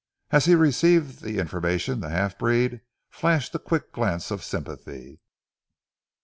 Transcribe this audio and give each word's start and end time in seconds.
As 0.31 0.45
he 0.45 0.55
received 0.55 1.21
the 1.21 1.37
information 1.37 1.99
the 1.99 2.09
half 2.09 2.35
breed 2.39 2.81
flashed 3.11 3.53
a 3.53 3.59
quick 3.59 3.91
glance 3.91 4.31
of 4.31 4.43
sympathy. 4.43 5.19